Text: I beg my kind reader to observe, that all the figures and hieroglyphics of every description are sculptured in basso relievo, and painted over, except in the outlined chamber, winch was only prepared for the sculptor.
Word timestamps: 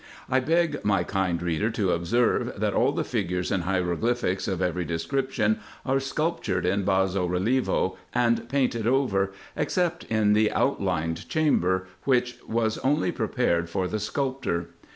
I 0.27 0.39
beg 0.39 0.83
my 0.83 1.03
kind 1.03 1.39
reader 1.43 1.69
to 1.69 1.91
observe, 1.91 2.59
that 2.59 2.73
all 2.73 2.91
the 2.91 3.03
figures 3.03 3.51
and 3.51 3.65
hieroglyphics 3.65 4.47
of 4.47 4.59
every 4.59 4.83
description 4.83 5.59
are 5.85 5.99
sculptured 5.99 6.65
in 6.65 6.83
basso 6.85 7.29
relievo, 7.29 7.97
and 8.11 8.49
painted 8.49 8.87
over, 8.87 9.31
except 9.55 10.05
in 10.05 10.33
the 10.33 10.51
outlined 10.53 11.29
chamber, 11.29 11.85
winch 12.07 12.39
was 12.47 12.79
only 12.79 13.11
prepared 13.11 13.69
for 13.69 13.87
the 13.87 13.99
sculptor. 13.99 14.69